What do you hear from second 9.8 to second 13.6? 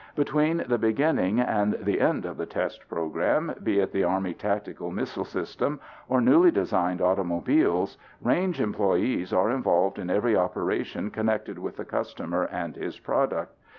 in every operation connected with the customer and his product.